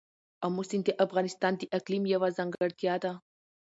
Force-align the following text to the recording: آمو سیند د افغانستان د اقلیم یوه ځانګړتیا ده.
آمو 0.45 0.63
سیند 0.69 0.83
د 0.87 0.89
افغانستان 1.05 1.53
د 1.57 1.61
اقلیم 1.77 2.03
یوه 2.13 2.27
ځانګړتیا 2.37 2.95
ده. 3.03 3.11